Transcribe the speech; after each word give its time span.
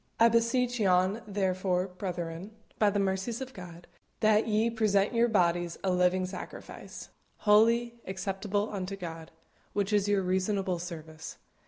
I 0.19 0.29
beseech 0.29 0.79
yon 0.79 1.21
therefore, 1.27 1.87
brethren, 1.89 2.55
by 2.79 2.89
the 2.89 2.97
mercies 2.97 3.39
of 3.39 3.53
God, 3.53 3.85
that 4.21 4.47
ye 4.47 4.71
present 4.71 5.13
your 5.13 5.27
bodies 5.27 5.77
a 5.83 5.91
living 5.91 6.25
sacrifice, 6.25 7.09
holy, 7.37 7.99
acceptable 8.07 8.71
unto 8.73 8.95
God, 8.95 9.29
which 9.73 9.93
is 9.93 10.07
your 10.07 10.23
reasonable 10.23 10.79
service. 10.79 11.37